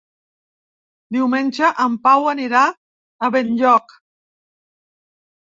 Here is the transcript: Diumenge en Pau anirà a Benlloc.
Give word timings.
Diumenge 1.17 1.69
en 1.85 1.99
Pau 2.09 2.25
anirà 2.33 2.63
a 3.27 3.31
Benlloc. 3.37 3.97